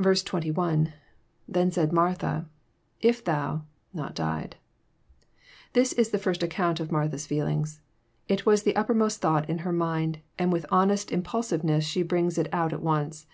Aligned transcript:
21.—lThen 0.00 1.72
said 1.72 1.92
Mariha..,if 1.92 3.24
thou„.not 3.24 4.14
died,"] 4.16 4.56
This 5.72 5.92
is 5.92 6.10
the 6.10 6.18
first 6.18 6.42
ac 6.42 6.50
count 6.50 6.80
of 6.80 6.90
Martha's 6.90 7.28
feelings. 7.28 7.80
It 8.26 8.44
was 8.44 8.64
the 8.64 8.74
uppermost 8.74 9.20
thought 9.20 9.48
in 9.48 9.58
her 9.58 9.72
mind, 9.72 10.18
and 10.36 10.52
with 10.52 10.66
honest 10.72 11.12
impulsiveness 11.12 11.84
she 11.84 12.02
brings 12.02 12.38
it 12.38 12.48
out 12.52 12.72
at 12.72 12.82
once. 12.82 13.28